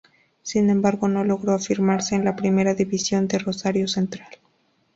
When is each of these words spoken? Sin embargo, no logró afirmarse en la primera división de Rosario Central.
Sin 0.41 0.71
embargo, 0.71 1.07
no 1.07 1.23
logró 1.23 1.53
afirmarse 1.53 2.15
en 2.15 2.25
la 2.25 2.35
primera 2.35 2.73
división 2.73 3.27
de 3.27 3.37
Rosario 3.37 3.87
Central. 3.87 4.31